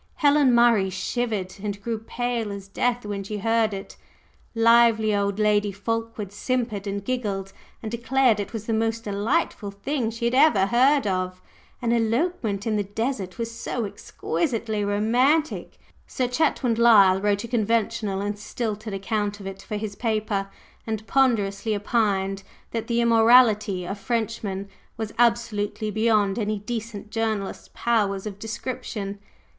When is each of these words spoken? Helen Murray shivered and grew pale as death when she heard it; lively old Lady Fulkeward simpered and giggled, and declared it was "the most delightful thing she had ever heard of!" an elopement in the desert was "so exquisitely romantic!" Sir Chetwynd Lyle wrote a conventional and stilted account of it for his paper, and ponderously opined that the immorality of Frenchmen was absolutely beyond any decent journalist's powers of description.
Helen 0.15 0.55
Murray 0.55 0.89
shivered 0.89 1.53
and 1.61 1.79
grew 1.79 1.99
pale 1.99 2.51
as 2.51 2.67
death 2.67 3.05
when 3.05 3.21
she 3.23 3.37
heard 3.37 3.71
it; 3.71 3.97
lively 4.55 5.15
old 5.15 5.37
Lady 5.37 5.71
Fulkeward 5.71 6.31
simpered 6.31 6.87
and 6.87 7.05
giggled, 7.05 7.53
and 7.83 7.91
declared 7.91 8.39
it 8.39 8.51
was 8.51 8.65
"the 8.65 8.73
most 8.73 9.03
delightful 9.03 9.69
thing 9.69 10.09
she 10.09 10.25
had 10.25 10.33
ever 10.33 10.65
heard 10.65 11.05
of!" 11.05 11.39
an 11.83 11.91
elopement 11.91 12.65
in 12.65 12.77
the 12.77 12.83
desert 12.83 13.37
was 13.37 13.51
"so 13.51 13.85
exquisitely 13.85 14.83
romantic!" 14.83 15.77
Sir 16.07 16.27
Chetwynd 16.27 16.79
Lyle 16.79 17.21
wrote 17.21 17.43
a 17.43 17.47
conventional 17.47 18.21
and 18.21 18.39
stilted 18.39 18.95
account 18.95 19.39
of 19.39 19.45
it 19.45 19.61
for 19.61 19.77
his 19.77 19.95
paper, 19.95 20.49
and 20.87 21.05
ponderously 21.05 21.75
opined 21.75 22.41
that 22.71 22.87
the 22.87 23.01
immorality 23.01 23.85
of 23.85 23.99
Frenchmen 23.99 24.67
was 24.97 25.13
absolutely 25.19 25.91
beyond 25.91 26.39
any 26.39 26.57
decent 26.57 27.11
journalist's 27.11 27.69
powers 27.75 28.25
of 28.25 28.39
description. 28.39 29.19